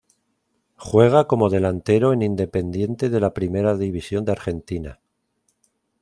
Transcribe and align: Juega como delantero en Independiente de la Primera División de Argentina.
Juega 0.77 1.27
como 1.27 1.51
delantero 1.51 2.11
en 2.11 2.23
Independiente 2.23 3.11
de 3.11 3.19
la 3.19 3.35
Primera 3.35 3.77
División 3.77 4.25
de 4.25 4.31
Argentina. 4.31 4.99